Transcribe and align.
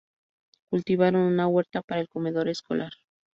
Cultivaron 0.71 1.21
una 1.21 1.47
huerta 1.47 1.83
para 1.83 2.01
el 2.01 2.09
comedor 2.09 2.47
escolar. 2.49 2.91